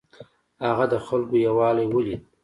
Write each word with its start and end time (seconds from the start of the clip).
هغه 0.67 0.85
د 0.91 0.95
خلکو 1.05 1.35
یووالی 1.45 1.85
ولید. 1.89 2.21